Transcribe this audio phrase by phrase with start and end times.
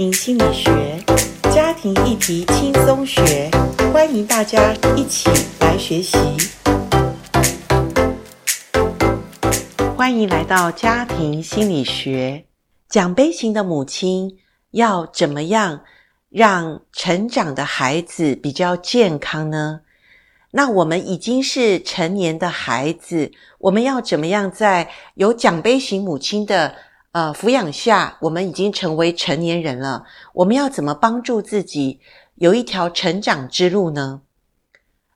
[0.00, 0.98] 庭心理学，
[1.54, 3.50] 家庭议题轻松学，
[3.92, 5.28] 欢迎大家一起
[5.60, 6.16] 来学习。
[9.94, 12.46] 欢迎来到家庭心理学。
[12.88, 14.38] 奖杯型的母亲
[14.70, 15.82] 要怎么样
[16.30, 19.80] 让成长的孩子比较健康呢？
[20.52, 26.74] 那我们已经是成年的孩子，我们要怎么样在有奖杯型母亲的
[27.12, 30.04] 呃，抚养下，我们已经成为成年人了。
[30.32, 31.98] 我们要怎么帮助自己
[32.36, 34.20] 有一条成长之路呢？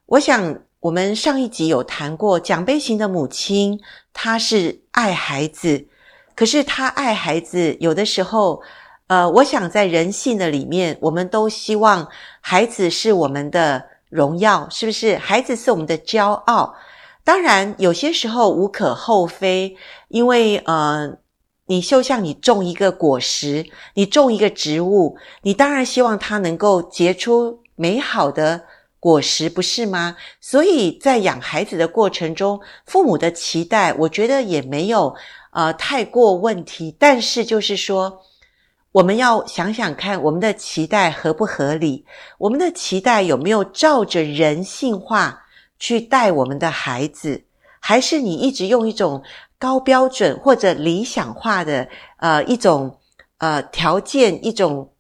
[0.07, 3.81] 我想，我们上一集有谈过，奖杯型的母亲，
[4.13, 5.87] 她是爱孩子，
[6.35, 8.61] 可是她爱孩子，有的时候，
[9.07, 12.09] 呃，我想在人性的里面，我们都希望
[12.41, 15.17] 孩子是我们的荣耀，是不是？
[15.19, 16.75] 孩子是我们的骄傲。
[17.23, 19.77] 当然，有些时候无可厚非，
[20.09, 21.19] 因为呃。
[21.67, 23.65] 你就像你种一个果实，
[23.95, 28.65] 你种一个植物，你当然希望它能够结出美好的
[29.01, 30.17] 果实，不是吗？
[30.41, 35.15] 所以在养孩子的过程中，父母的期待，我觉得也没有
[35.53, 36.95] 呃太过问题。
[36.99, 38.21] 但是就是说，
[38.93, 42.05] 我们要想想看，我们的期待合不合理？
[42.39, 45.45] 我们的期待有没有照着人性化
[45.79, 47.45] 去带我们的孩子？
[47.87, 49.23] 还是你一直用一种
[49.59, 52.99] 高标准或者理想化的呃一种
[53.37, 54.95] 呃条件，一种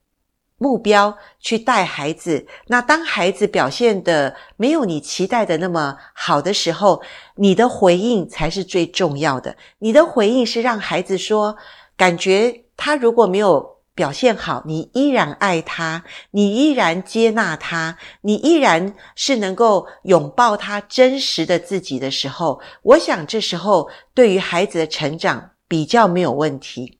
[0.58, 7.00] 目标去带孩子，那当孩子表现的没有你期待的那么好的时候，
[7.36, 9.56] 你的回应才是最重要的。
[9.78, 11.56] 你的回应是让孩子说，
[11.96, 13.73] 感觉他如果没有。
[13.94, 26.98] 表现好，你依然爱他，你依然接纳他，你依然是能够拥抱他真实的自己的时候，我想这时候对于孩子的成长比较没有问题。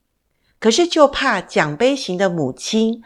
[0.61, 3.03] 可是就怕奖杯型的母亲，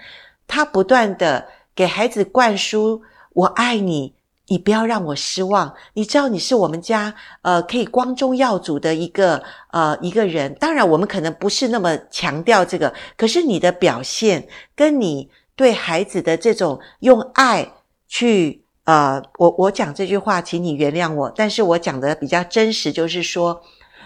[0.47, 4.15] 她不断地给孩子灌输“我爱你”。
[4.49, 5.75] 你不要让我失望。
[5.95, 10.55] 你知道你是我们家呃可以光宗耀祖的一个呃一个人。
[10.55, 17.75] 当然，我们可能不是那么强调这个，可是你的表现跟你对孩子的这种用爱
[18.07, 23.61] 去呃，我我讲这句话，请你原谅我，但是我讲的比较真实，就是说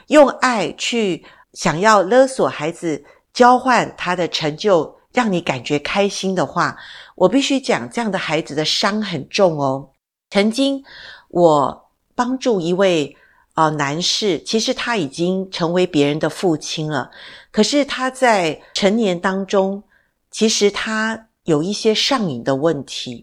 [0.08, 6.76] 用爱去想要勒索孩子，交换他的成就，让你感觉开心的话，
[7.14, 9.90] 我必须讲，这样的孩子的伤很重哦。
[10.32, 10.82] 曾经，
[11.28, 13.14] 我帮助一位
[13.54, 17.10] 呃男士，其实他已经成为别人的父亲了。
[17.50, 19.82] 可是他在成年当中，
[20.30, 23.22] 其实他有一些上瘾的问题。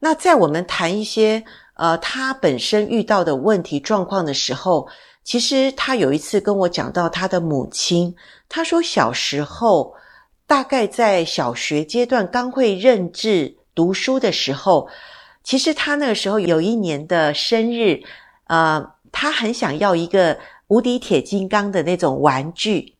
[0.00, 1.42] 那在我们谈一些
[1.76, 4.86] 呃他本身遇到的问题状况的时候，
[5.24, 8.14] 其实他有一次跟我讲到他的母亲，
[8.50, 9.94] 他说小时候
[10.46, 14.86] 大概在小学阶段刚会认字读书的时候。
[15.42, 18.02] 其实他那个时候有一年的生日，
[18.46, 22.94] 呃，他很想要一个无敌铁金刚的那种玩具。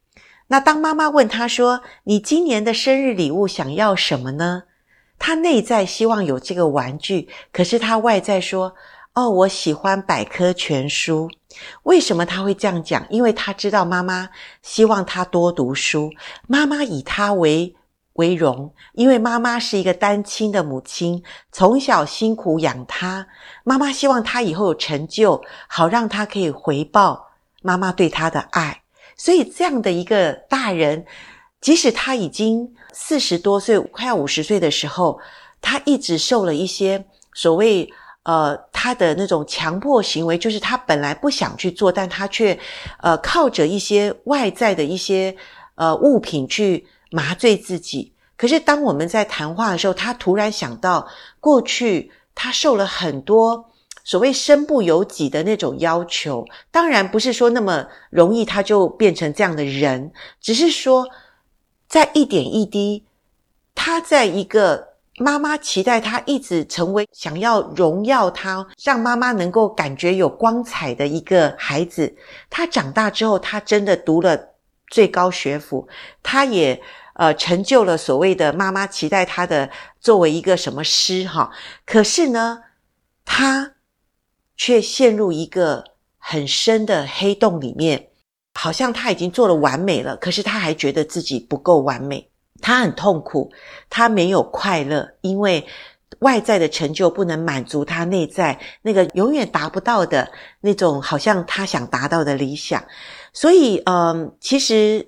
[0.48, 4.64] 那当妈妈问他说：“你今年的生日礼物想要什么呢？”
[5.18, 8.74] 他内在希望有这个玩具，可是他外在说
[9.14, 11.30] ：“哦，我喜欢百科全书。”
[11.84, 13.06] 为什么他会这样讲？
[13.10, 14.30] 因为他知道妈妈
[14.62, 16.10] 希望他多读书，
[16.48, 17.76] 妈妈以他为。
[18.20, 23.26] 为荣，因为妈妈是一个单亲的母亲，从小辛苦养他。
[23.64, 27.30] 妈妈希望他以后有成就，好让他可以回报
[27.62, 28.82] 妈妈对他的爱。
[29.16, 31.06] 所以，这样的一个大人，
[31.62, 35.18] 即使他已经四十多岁，快要五十岁的时候，
[35.62, 37.02] 他一直受了一些
[37.34, 37.90] 所谓
[38.24, 42.58] 呃他的那种强迫行为，就是他本来不想去做，但他却
[43.00, 45.34] 呃靠着一些外在的一些
[45.74, 46.86] 呃物品去。
[47.10, 48.12] 麻醉自己。
[48.36, 51.06] 可是当我们在谈话的时候，他突然想到
[51.40, 53.68] 过去他受了很多
[54.02, 56.46] 所谓身不由己的那种要求。
[56.70, 60.10] 当然不是说那么容易他就变成这样的人，
[60.40, 61.06] 只是说
[61.86, 63.04] 在一点一滴，
[63.74, 64.88] 他在一个
[65.18, 72.16] 妈妈期待他一直成为想要荣耀他，让妈妈能够感觉有光彩的一个孩子。
[72.48, 74.54] 他长大之后，他真的读了
[74.88, 75.86] 最高学府，
[76.22, 76.80] 他也。
[77.20, 79.68] 呃，成就了所谓的妈妈期待他的
[80.00, 81.50] 作为一个什么师哈，
[81.84, 82.62] 可是呢，
[83.26, 83.74] 他
[84.56, 85.84] 却陷入一个
[86.16, 88.08] 很深的黑洞里面，
[88.54, 92.26] 好像他已经做了完美了，可是他还觉得自己不够完美，
[92.62, 93.52] 他很痛苦，
[93.90, 95.66] 他没有快乐，因为
[96.20, 100.26] 外在的成就不能满足他内在那个永远达不到的
[100.62, 102.82] 那种好像他想达到的理想，
[103.34, 105.06] 所以嗯，其实。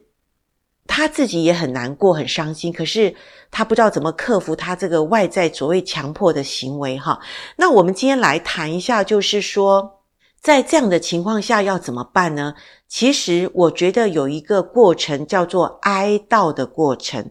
[0.94, 3.15] 他自己也很难过、很伤心，可是
[3.50, 7.19] 他不知道怎么克服他这个外在所谓强迫的行为哈。
[7.56, 10.03] 那我们今天来谈一下，就是说，
[10.39, 12.53] 在这样的情况下要怎么办呢？
[12.87, 17.31] 其实我觉得有一个过程叫做哀悼的过程，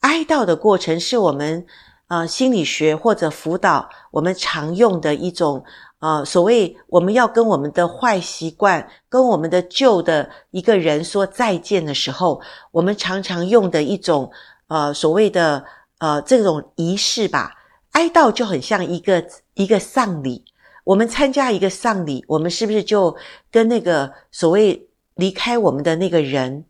[0.00, 1.66] 哀悼的过程是我们
[2.08, 5.62] 呃心理学或者辅导我们常用的一种。
[6.02, 12.40] 呃，所谓我们要跟我们的坏习惯、跟我们的旧的一个人说再见的时候，
[12.72, 14.28] 我们常常用的一种
[14.66, 15.64] 呃所谓的
[15.98, 17.54] 呃这种仪式吧，
[17.92, 20.44] 哀悼就很像一个一个丧礼。
[20.82, 23.16] 我们参加一个丧礼，我们是不是就
[23.52, 26.64] 跟那个所谓离开我们的那个人，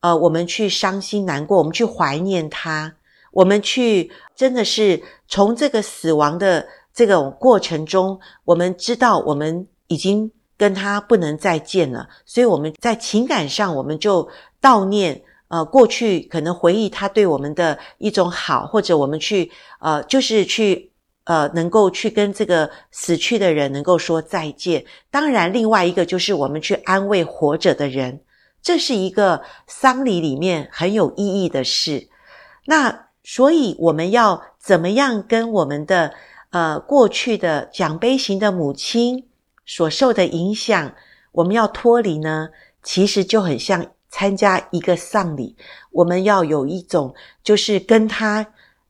[0.00, 2.94] 呃，我们去伤心难过，我们去怀念他，
[3.32, 6.66] 我们去真的是从这个死亡的。
[6.92, 14.28] 这种过程中，我们知道我们已经跟他不能再见了，所以我们在情感上，我们就
[14.60, 19.50] 悼念呃过去可能回忆他对我们的一种好，或者我们去
[19.80, 20.90] 呃就是去
[21.24, 24.84] 呃能够去跟这个死去的人能够说再见。
[25.10, 28.20] 当然，另外一个就是我们去安慰活着的人，
[28.60, 32.08] 这是一个丧礼里面很有意义的事。
[32.66, 36.12] 那所以我们要怎么样跟我们的
[36.50, 39.28] 呃，过去的奖杯型的母亲
[39.64, 40.92] 所受的影响，
[41.30, 42.48] 我们要脱离呢？
[42.82, 45.54] 其实就很像参加一个丧礼，
[45.92, 47.14] 我们要有一种
[47.44, 48.44] 就是跟他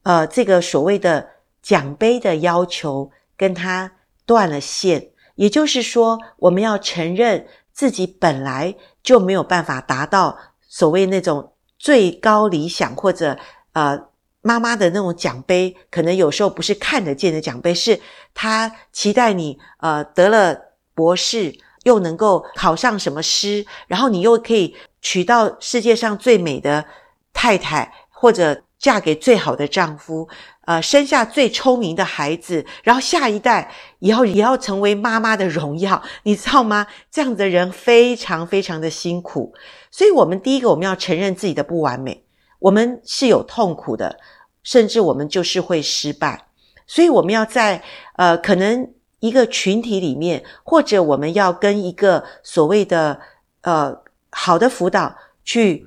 [0.04, 1.28] 呃这个所谓的
[1.60, 3.92] 奖杯的要求跟他
[4.24, 13.36] 断了线，也就是说，我们要承认自己本来就没有办法达到所谓那种最高理想或者
[13.74, 14.09] 呃。
[14.42, 18.00] 妈妈的那种奖杯，可能有时候不是看得见的奖杯，是
[18.32, 20.58] 她期待你呃得了
[20.94, 26.84] 博士，又能够考上什么师，然后你又可以娶到世界上最美的
[27.32, 30.26] 太太，或者嫁给最好的丈夫，
[30.64, 36.86] 呃，生下最聪明的孩子，然后下一代以后也要成为妈妈的荣耀，你知道吗？
[37.10, 39.52] 这样的人非常非常的辛苦，
[39.90, 42.24] 所以我们第一个我们要承认自己的不完美。
[42.60, 44.18] 我们是有痛苦的，
[44.62, 46.46] 甚至我们就是会失败，
[46.86, 47.82] 所以我们要在
[48.16, 53.20] 呃，可能一个群体里面，或者我们要跟一个所谓的
[53.62, 55.86] 呃好的辅导去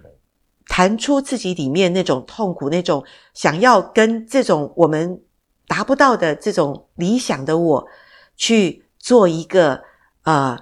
[0.68, 3.04] 谈出自己里面那种痛苦，那种
[3.34, 5.22] 想要跟这种我们
[5.68, 7.88] 达不到的这种理想的我
[8.36, 9.81] 去做一个
[10.24, 10.60] 呃。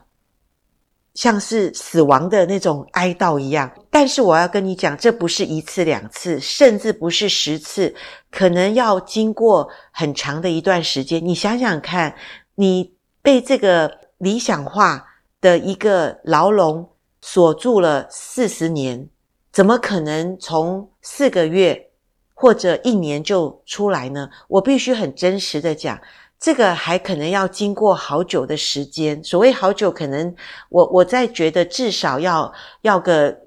[1.13, 7.93] 像是死亡的那种哀悼一样，但是我要跟你讲，这不是一次两次，甚至不是十次，
[8.31, 11.23] 可能要经过很长的一段时间。
[11.23, 12.15] 你想想看，
[12.55, 15.05] 你被这个理想化
[15.41, 16.89] 的一个牢笼
[17.21, 19.09] 锁住了四十年，
[19.51, 21.89] 怎么可能从四个月
[22.33, 24.29] 或者一年就出来呢？
[24.47, 25.99] 我必须很真实的讲。
[26.39, 30.33] 这个还可能要经过好久的时间，所谓好久，可能
[30.69, 32.51] 我我在觉得至少要
[32.81, 33.37] 要个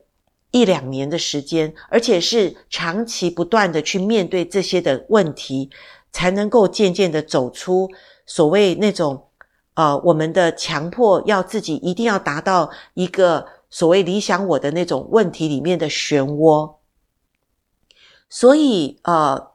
[0.54, 5.68] 一两年的时间，而且是长期不断的去面对这些的问题，
[6.12, 7.90] 才能够渐渐的走出
[8.24, 9.26] 所谓那种
[9.74, 16.76] 呃我们的强迫要自己一定要达到一个所谓理想我的那种问题里面的漩涡。
[18.30, 19.50] 所以呃，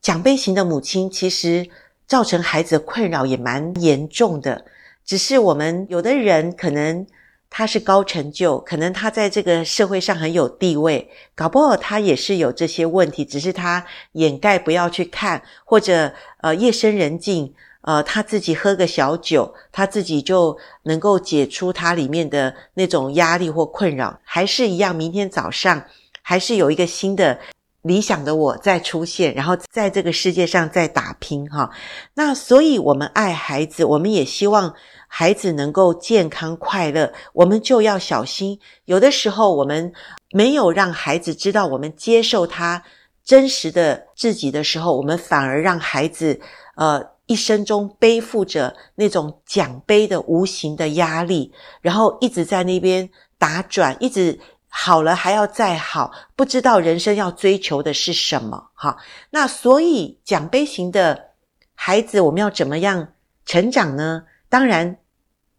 [0.00, 1.68] 奖杯型的母亲其实。
[2.08, 4.64] 造成孩子的困扰也蛮严重的，
[5.04, 7.06] 只是我们有的人可能
[7.50, 16.12] 他是高成就，可能他在这个社会上很有地位，搞不好他也是有这些问题，只是他掩盖不要去看，或者
[16.42, 17.52] 呃夜深人静，
[17.82, 25.84] 呃他自己喝个小酒，他自己就能够解除他里面的那种压力或困扰，还是一样，明天早上
[26.22, 27.38] 还是有一个新的。
[27.82, 31.70] 理想的我再出现，然后在这个世界上再打拼哈。
[32.14, 34.74] 那所以，我们爱孩子，我们也希望
[35.08, 37.12] 孩子能够健康快乐。
[37.32, 39.92] 我们就要小心，有的时候我们
[40.30, 42.84] 没有让孩子知道我们接受他
[43.24, 46.40] 真实的自己的时候，我们反而让孩子
[46.76, 54.38] 呃一生中背负着那种奖杯的无形的压力，然后一直在那边打转，一直。
[54.70, 58.68] 好了还要再好，不知道人生要追求的是什么。
[58.74, 58.98] 好，
[59.30, 61.30] 那所以奖杯型的
[61.74, 63.08] 孩子，我们要怎么样
[63.46, 64.24] 成长呢？
[64.48, 64.98] 当然，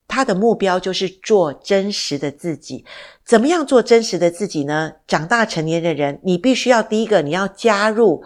[0.07, 2.85] 他的目标就是做真实的自己。
[3.23, 4.93] 怎么样做真实的自己呢？
[5.07, 8.23] 长大成年的人，你必须要第一个，你要加入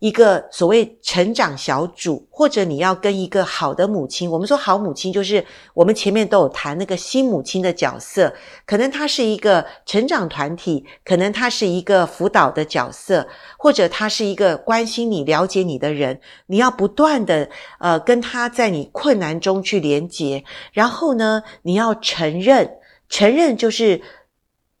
[0.00, 8.34] 一个所谓成长小组，或者你要跟一个好的母亲，我们说好母亲就是我们前面都有谈那个新母亲的角色，
[8.66, 13.28] 可能她是一个成长团体，可能她是一个辅导的角色，
[13.58, 22.78] 或者她是一个关心你、了解你的人，你要不断的呃跟她在你困难中去连接，然后呢，你要承认，
[23.10, 24.00] 承认就是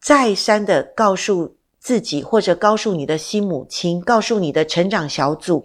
[0.00, 1.59] 再三的告诉。
[1.80, 5.64] 自己或者告诉你的新母亲，告诉你的成长小组，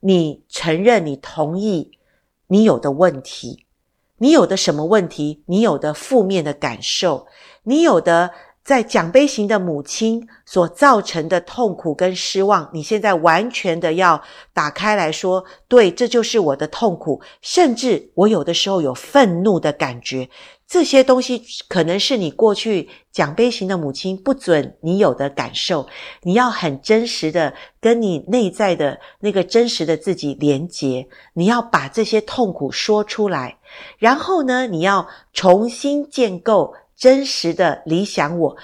[0.00, 1.92] 你承认、你同意
[2.48, 3.64] 你有的问题，
[4.18, 5.44] 你有的什么问题？
[5.46, 7.28] 你有的负面的感受，
[7.62, 8.32] 你有的
[8.68, 14.22] 在奖杯型的母亲所造成的痛苦跟失望，你现在完全的要
[14.52, 20.28] 打开来说，对，这就是我的痛苦，甚至我有的时候有愤怒的感觉。
[20.66, 25.86] 这些东西可能是你过去奖杯型的母亲不准你有的感受，
[26.24, 33.56] 你要很真实的跟你内在的那个真实的自己连接，你要把这些痛苦说出来，
[33.96, 38.56] 然后呢，你要重新建构真实的理想我。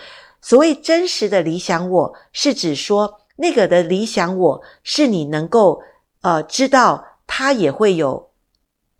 [0.42, 5.80] 所谓真实的理想我，是指说那个的理想我是你能够
[6.20, 8.30] 呃知道他也会有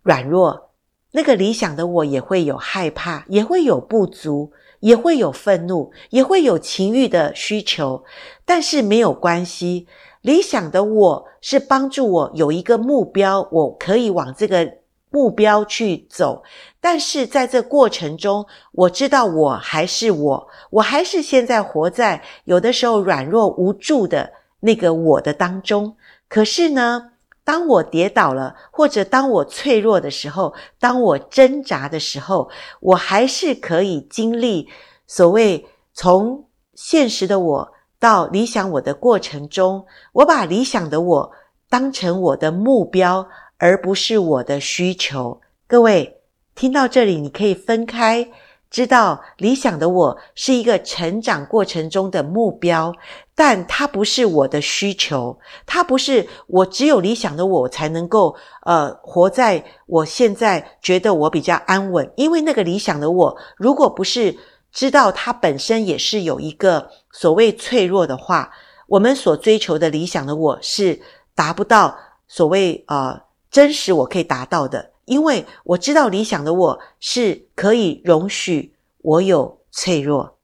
[0.01, 0.71] 软弱。
[1.11, 8.03] 那个理想的我也会有害怕，也会有不足，也会有愤怒，也会有情欲的需求，
[8.43, 9.87] 但是没有关系。
[10.21, 16.43] 理想的我是帮助我有一个目标，我可以往这个目标去走。
[16.79, 25.95] 但是在这过程中，我知道我还是我，我还是现在活在有的时候软弱无助的那个我的当中。
[26.27, 27.11] 可是呢，
[27.43, 34.67] 当我跌倒了，或者当我脆弱的时候，当我挣扎的时候，我还是可以经历
[35.07, 41.31] 所谓从现实的我到理想我的过程中，我把理想的我
[41.69, 45.41] 当成我的目标，而不是我的需求。
[45.67, 46.21] 各位
[46.53, 48.29] 听到这里，你可以分开。
[48.71, 52.93] 知道理想的我是一个成长过程中的目标，
[53.33, 64.35] 但它不是我的需求，它不是我只有理想的我才能够呃活在我现在觉得我比较安稳，因为那个理想的我如果不是
[64.73, 68.51] 知道它本身也是有一个所谓脆弱的话，
[68.87, 70.99] 我们所追求的理想的我是
[71.33, 71.97] 达不到
[72.27, 73.21] 所谓呃
[73.55, 74.91] 真实我可以达到的。
[75.05, 80.39] 因为我知道理想的我是可以容许我有脆弱，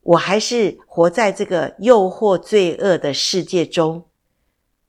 [0.00, 4.06] 我还是活在这个诱惑罪恶的世界中，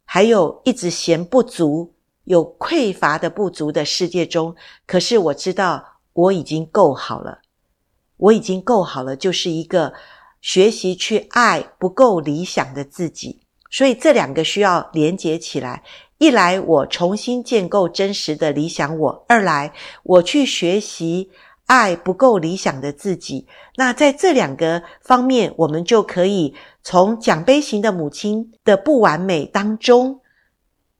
[0.06, 1.94] 还有一直嫌不足、
[2.24, 4.56] 有匮乏的不足的世界中。
[4.88, 7.42] 可是我知道我已经够好了，
[8.16, 9.94] 我已经够好了，就是一个
[10.40, 13.42] 学习去爱不够理想的自己。
[13.70, 15.84] 所以这两个需要连接起来。
[16.22, 19.74] 一来，我重新建构真实的理想我；二来，
[20.04, 21.32] 我去学习
[21.66, 23.48] 爱不够理想的自己。
[23.76, 30.22] 那在这两个方面，我们就可以从奖杯型的母亲的不完美当中，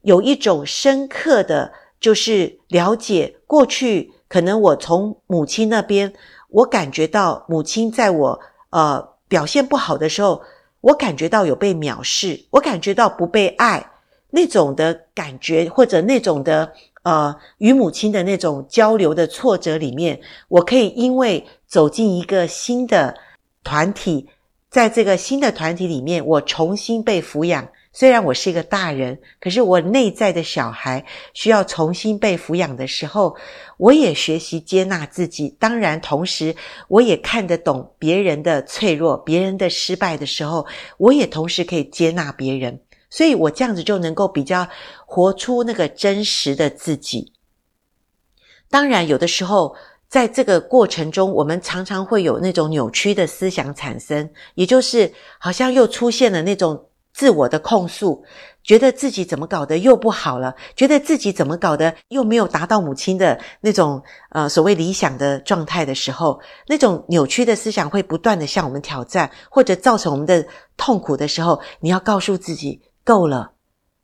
[0.00, 4.12] 有一种深刻的，就是了解过去。
[4.26, 6.12] 可能我从母亲那边，
[6.48, 10.42] 我感觉到母亲在我呃表现不好的时候，
[10.80, 13.91] 我感觉到有被藐视，我感觉到不被爱。
[14.34, 16.72] 那种的感觉，或者那种的
[17.02, 23.14] 呃，与母亲的那种交流的挫折里面，我可以因为走进一个新的
[23.62, 24.26] 团体，
[24.70, 27.68] 在这个新的团体里面，我重新被抚养。
[27.94, 33.36] 虽然我是一个大人，可是我内在的小孩需要重新被抚养的时候，
[33.76, 35.54] 我也学习接纳自己。
[35.58, 36.56] 当然，同时
[36.88, 42.80] 我也看得懂别人的脆弱、别人的失败的时候，我也同时可以接纳别人。
[43.12, 44.66] 所以我这样子就能够比较
[45.04, 47.34] 活出那个真实的自己。
[48.70, 49.76] 当然，有的时候
[50.08, 58.24] 在这个过程中，我们常常会有那种扭曲的思想产生，也就是好像又出现了那种自我的控诉，
[58.64, 70.46] 觉得自己怎么搞得又不好了，觉得自己怎么搞得又没有达到母亲的那种呃所谓理想的状态的时候，那种扭曲的思想会不断的向我们挑战，或者造成我们的
[70.78, 72.80] 痛苦的时候，你要告诉自己。
[73.04, 73.52] 够了，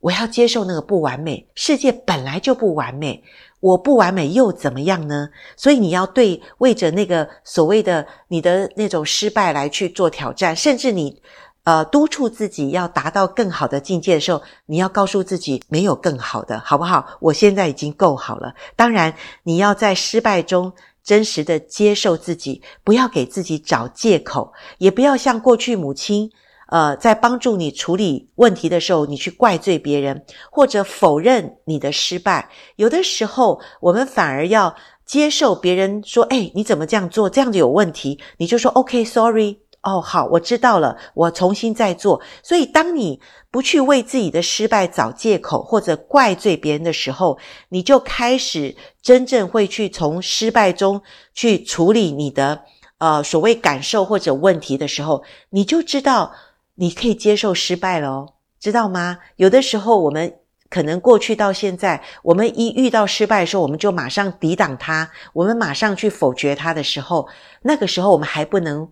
[0.00, 1.48] 我要接受那个不完美。
[1.54, 3.22] 世界本来就不完美，
[3.60, 5.28] 我不完美又怎么样呢？
[5.56, 11.20] 所以你要对为着那个所谓的你的那种失败来去做挑战，甚至你
[11.64, 17.18] 呃督促自己要达到更好的境界的时候，你要告诉自己没有更好的，好不好？
[17.20, 18.54] 我现在已经够好了。
[18.76, 26.30] 当然，你要在失败中真实的接受自己，不要给自己找借口，也不要像过去母亲。
[26.68, 32.50] 呃，在帮助你处理问题的时候，你去怪罪别人，或者否认你的失败。
[32.76, 37.30] 有的时候，我们反而要接受别人说：“哎，你怎么这样做？
[37.30, 42.20] 这样子有问题。”你就说：“OK，Sorry。”哦，好，我知道了，我重新再做。
[42.42, 43.20] 所以，当你
[43.50, 51.00] 不去为自己的失败找借口或者怪罪别人的时候，你就开始真正会去从失败中
[51.32, 52.62] 去处理你的
[52.98, 56.32] 呃所谓感受或者问题的时候，你就知道
[56.78, 59.18] 你可以接受失败了哦，知道吗？
[59.36, 60.32] 有的时候我们
[60.70, 67.28] 可能过去到现在，我们一遇到失败的时候，我们就马上抵挡它，我们马上去否决它的时候，
[67.62, 68.88] 那个时候我们还不能。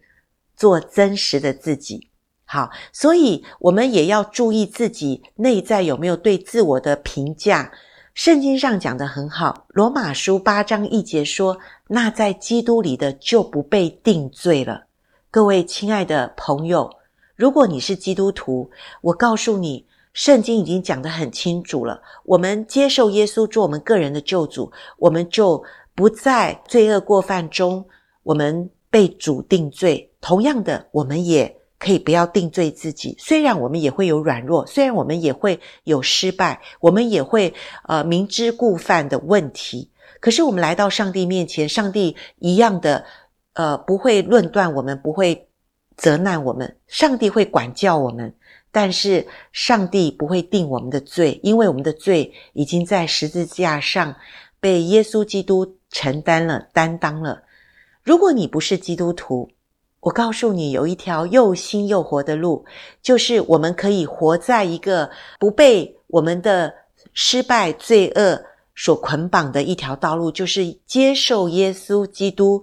[0.59, 2.09] 做真实的自己，
[2.47, 7.71] 好，所以我们也要注意自己内在有没有对自我的评价。
[8.14, 14.87] 圣经上讲得很好，罗马书八章一节说：“那在基督里的就不被定罪了。”
[15.31, 16.90] 各位亲爱的朋友，
[17.37, 18.71] 如果你是基督徒，
[19.02, 22.00] 我告诉你，圣经已经讲得很清楚了。
[22.25, 25.62] 我们接受耶稣做我们个人的救主，我们就
[25.95, 27.85] 不在罪恶过犯中，
[28.23, 30.11] 我们被主定罪。
[30.23, 33.14] 同样的，我们也可以不要定罪自己。
[33.19, 37.52] 虽然我们也会有软弱，虽然我们也会有失败，我们也会
[37.85, 39.90] 呃明知故犯的问题。
[40.21, 43.05] 可是我们来到上帝面前，上帝一样的
[43.52, 45.45] 呃不会论断我们，不会
[45.96, 48.34] 责难我们，上帝会管教我们，
[48.70, 54.14] 但是上帝不会定我们的罪，因为我们的罪已经在十字架上
[54.60, 57.42] 被耶稣基督承担了、担当了。
[58.02, 59.50] 如果你不是基督徒，
[60.00, 62.64] 我告诉你，有一条又新又活的路，
[63.02, 65.10] 就是我们可以活在一个
[65.40, 66.72] 不被我们的
[67.12, 68.44] 失败、罪恶
[68.76, 72.62] 所捆绑的一条道路，就是接受耶稣基督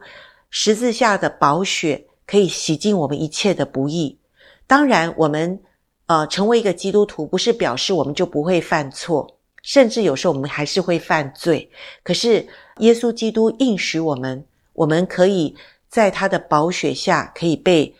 [0.49, 4.17] 十字架的宝血，可以洗净我们一切的不义。
[4.65, 5.61] 当然，我们
[6.07, 11.69] 呃成为一个基督徒，不是表示我们就不会犯错，甚至有时候我们还是会犯罪。
[12.01, 12.47] 可是
[12.79, 15.55] 耶稣基督应许我们，我们可以。
[15.93, 17.93] 在他的宝血下可以被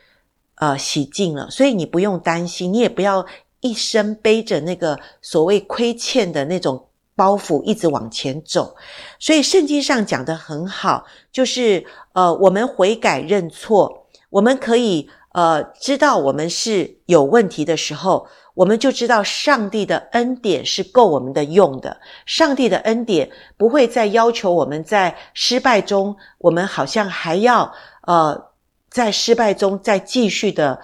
[0.55, 3.23] 呃洗净了，所以你不用担心，你也不要
[3.59, 8.75] 一生背着那个所谓亏欠的那种包袱一直往前走。
[9.19, 14.02] 所以圣经上讲得很好，就是呃我们悔改认错，
[14.33, 18.27] 我们可以呃知道我们是有问题的时候。
[18.55, 21.99] 我们就知道上帝的恩典是够我们的用的。
[22.27, 28.51] 上帝的恩典不会再要求我们在失败中，我们好像还要呃
[28.91, 30.79] 在失败中再继续的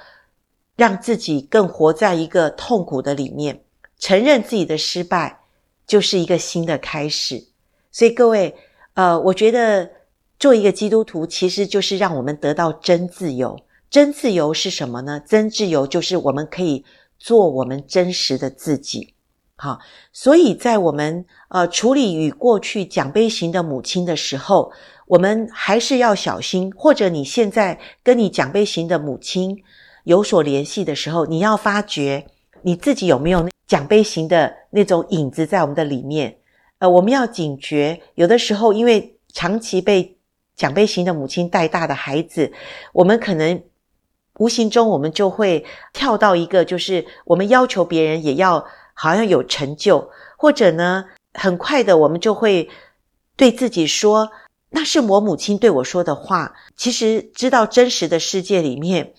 [0.77, 3.62] 让自己更活在一个痛苦的里面。
[3.99, 5.41] 承认自己的失败
[5.85, 7.45] 就是一个新的开始。
[7.91, 8.55] 所以各位，
[8.95, 9.88] 呃，我觉得
[10.39, 13.60] 做一个基督徒其实就是让我们得到真自由。
[13.91, 15.19] 真自由是什么呢？
[15.19, 16.84] 真自由就是我们可以。
[17.21, 19.13] 做我们真实的自己，
[19.58, 19.78] 好，
[20.13, 24.71] 所以在我们呃处理与过去奖杯型的母亲的时候，
[25.06, 26.71] 我们还是要小心。
[26.78, 29.62] 或者你现在跟你奖杯型的母亲
[30.06, 32.25] 有所联系的时候，你要发觉
[32.62, 36.38] 你自己有没有那奖杯型的那种影子在我们的里面。
[36.78, 40.17] 呃，我们要警觉，有的时候因为长期被
[40.60, 42.52] 奖杯型的母亲带大的孩子，
[42.91, 43.63] 我们可能。
[44.39, 52.69] 无形中，我们就会跳到一个，就是我们要求别人也要好像有成就，或者呢，很快的我们就会
[53.36, 54.30] 对自己说，
[54.69, 56.54] 那是我母亲对我说的话。
[56.78, 59.13] 其实，知道真实的世界里面，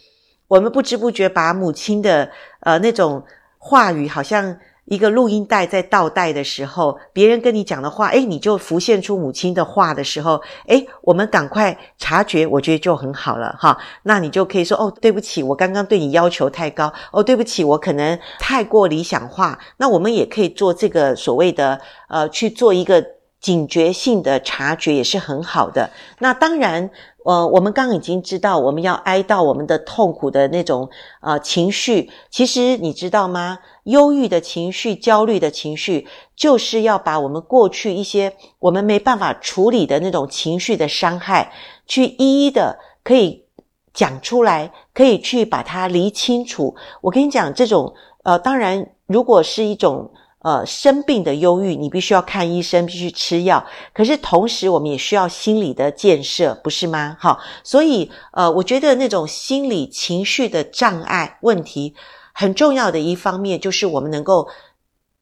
[0.49, 3.27] 我们不知不觉把母亲的呃那种
[3.59, 4.59] 话语，好像。
[4.87, 13.79] 一个录音带在倒带的时候，别人跟你讲的话，诶，你就浮现出母亲的话的时候，诶，我们赶快察觉，我觉得就很好了哈。
[14.03, 19.59] 那你就可以说，哦，对不起，我刚刚对你要求太高，哦，对不起，我可能太过理想化。
[19.77, 23.05] 那我们也可以做这个所谓的，呃，去做一个
[23.41, 25.91] 警觉性的察觉，也是很好的。
[26.19, 26.91] 那当然。
[27.23, 30.89] 呃，我们刚已经知道，我们要哀悼我们的痛苦的那种
[31.21, 32.11] 呃情绪。
[32.31, 33.59] 其实你知道吗？
[33.85, 41.53] 忧郁的情绪、焦虑的情绪，就是要把我们过去一些我们没办法处理的那种情绪的伤害，
[41.87, 43.45] 去一一的可以
[43.93, 46.75] 讲出来，可以去把它理清楚。
[47.03, 50.11] 我跟你讲，这种呃，当然，如果是一种。
[50.43, 53.63] 呃，生病的忧郁，你必须要看医生，必须吃药。
[53.93, 57.15] 可是同时，我们也需要心理的建设，不是吗？
[57.21, 61.95] 好，所以呃，我觉得那种心理情绪的障碍问题，
[62.33, 64.49] 很重要的一方面就是我们能够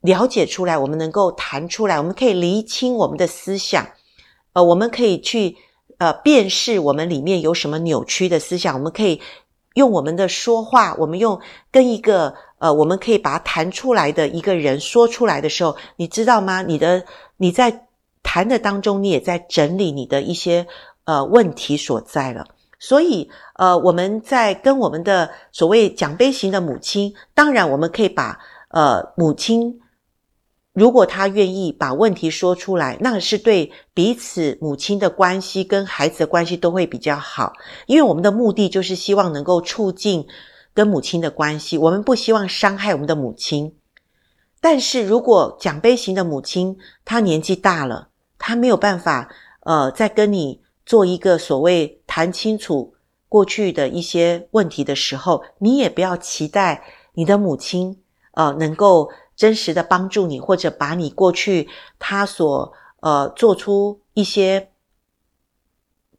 [0.03, 3.85] 了解出来，我们能够谈出来，我们可以厘清我们的思想，
[4.53, 5.57] 呃，我们可以去
[5.99, 9.21] 呃辨识我们里面有什么扭曲的思想，我们可以。
[9.79, 16.63] 用我们的说话，我们用跟一个呃，我们可以把它谈出来的一个人说出来的时候，你知道吗？
[16.63, 17.05] 你的
[17.37, 17.87] 你在
[18.23, 20.67] 谈的当中，你也在整理你的一些
[21.05, 22.45] 呃问题所在了。
[22.79, 28.39] 所以呃，我们在跟我们的所谓奖杯型的母亲，当然我们可以把
[28.69, 29.81] 呃母亲。
[30.79, 37.53] 如果他愿意把问题说出来，那是对彼此母亲的关系跟孩子的关系都会比较好。
[37.87, 40.25] 因为我们的目的就是希望能够促进
[40.73, 43.75] 跟母亲的关系，我们不希望伤害我们的母亲。
[44.61, 49.29] 但是如果奖杯型的母亲她年纪大了，她没有办法
[49.65, 52.95] 呃再跟你做一个所谓谈清楚
[53.29, 58.01] 过去的一些问题的时候，你也不要期待你的母亲
[58.35, 59.11] 呃能够。
[59.39, 64.73] 真实的帮助你，或者把你过去他所呃做出一些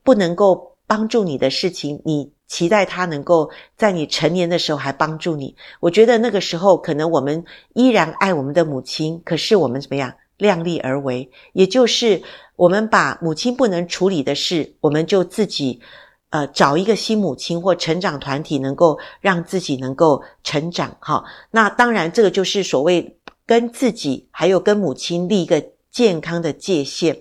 [0.02, 5.56] 不能够帮助你的事情，你期待他能够在你成年的时候还帮助你。
[5.82, 12.24] 我觉得那个时候可能我们依然爱我们的母亲，可是我们怎么样量力而为，也就是
[12.56, 15.82] 我们把母亲不能处理的事，我们就自己。
[16.32, 21.24] 呃，找一个新母亲或成长团体，能够让自己能够成长，哈。
[21.50, 27.18] 那当然，这个就是所谓跟自己还有跟母亲立一个健康的界限，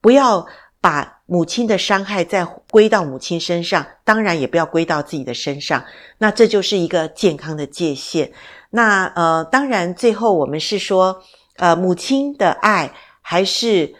[0.00, 0.46] 不要
[0.80, 5.84] 把母亲的伤害再归到母亲身上，当然也不要归到自己的身上。
[6.16, 8.32] 那这就是一个健康的界限。
[8.70, 11.22] 那呃，当然最后我们是说，
[11.56, 12.90] 呃，母亲的爱
[13.20, 13.94] 还是。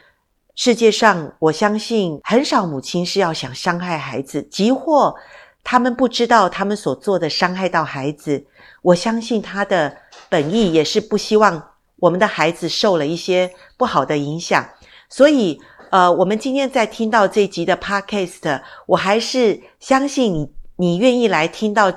[0.56, 5.14] 世界上，我相信很少母亲是要想伤害孩子，即或
[5.62, 8.42] 他们不知道他们所做的伤害到孩子。
[8.80, 9.94] 我相信他的
[10.30, 11.62] 本意也是不希望
[11.96, 14.66] 我们的孩子受了一些不好的影响。
[15.10, 21.92] 所以，呃，我们今天在听到这集的 Podcast，我还是相信你，你愿意来听到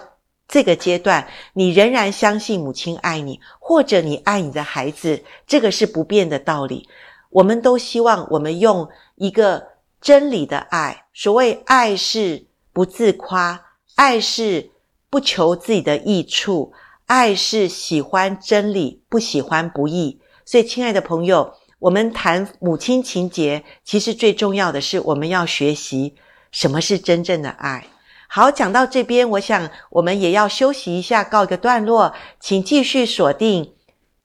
[0.50, 6.90] 这个阶段，你仍然相信母亲爱你，或者你爱你的孩子，这个是不变的道理。
[7.30, 9.68] 我们都希望我们用一个
[10.02, 11.06] 真理的爱。
[11.14, 13.62] 所谓爱是不自夸，
[13.96, 14.72] 爱是
[15.10, 16.74] 不求自己的益处，
[17.06, 20.20] 爱是喜欢真理，不喜欢不义。
[20.46, 26.16] 所以，亲爱的朋友，我们谈母亲情结，其实最重要的是我们要学习
[26.52, 27.86] 什么是真正的爱。
[28.28, 32.14] 好，讲到这边，我想我们也要休息一下，告一个段落。
[32.40, 33.76] 请继续锁定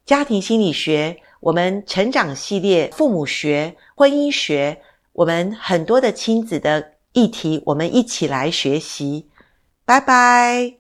[0.06, 1.20] 家庭心理学。
[1.44, 4.80] 我们成长系列、父母学、婚姻学，
[5.12, 9.28] 我们很多的亲子的议题，我们一起来学习。
[9.84, 10.76] 拜拜。